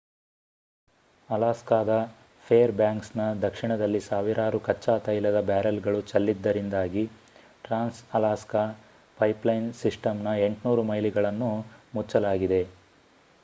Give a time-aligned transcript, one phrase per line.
[1.29, 1.89] ಅಲಾಸ್ಕಾದ
[2.45, 7.03] ಫೇರ್‌ಬ್ಯಾಂಕ್ಸ್‌ನ ದಕ್ಷಿಣದಲ್ಲಿ ಸಾವಿರಾರು ಕಚ್ಚಾ ತೈಲದ ಬ್ಯಾರೆಲ್‌ಗಳು ಚೆಲ್ಲಿದ್ದರಿಂದಾಗಿ
[7.65, 8.63] ಟ್ರಾನ್ಸ್‌ ಅಲಾಸ್ಕಾ
[9.17, 11.51] ಪೈಪ್‌ಲೈನ್‌ ಸಿಸ್ಟಂನ 800 ಮೈಲುಗಳನ್ನು
[11.95, 12.61] ಮುಚ್ಚಲಾಗಿದೆ